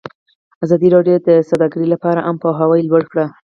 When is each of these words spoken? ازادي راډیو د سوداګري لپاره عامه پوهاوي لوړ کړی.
ازادي 0.63 0.87
راډیو 0.95 1.17
د 1.27 1.29
سوداګري 1.49 1.87
لپاره 1.93 2.23
عامه 2.27 2.41
پوهاوي 2.43 2.81
لوړ 2.89 3.03
کړی. 3.11 3.25